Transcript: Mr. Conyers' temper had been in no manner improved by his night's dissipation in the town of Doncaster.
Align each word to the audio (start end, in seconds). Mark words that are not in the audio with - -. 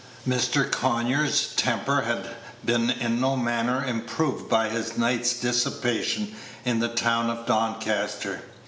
Mr. 0.27 0.67
Conyers' 0.71 1.53
temper 1.55 2.01
had 2.01 2.31
been 2.65 2.89
in 2.89 3.21
no 3.21 3.35
manner 3.37 3.85
improved 3.85 4.49
by 4.49 4.67
his 4.67 4.97
night's 4.97 5.33
dissipation 5.39 6.33
in 6.65 6.79
the 6.79 6.89
town 6.89 7.29
of 7.29 7.45
Doncaster. 7.45 8.41